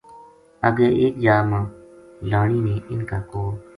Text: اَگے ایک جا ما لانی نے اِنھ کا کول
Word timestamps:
اَگے 0.67 0.87
ایک 1.01 1.13
جا 1.23 1.37
ما 1.49 1.59
لانی 2.29 2.59
نے 2.67 2.75
اِنھ 2.91 3.05
کا 3.09 3.19
کول 3.31 3.53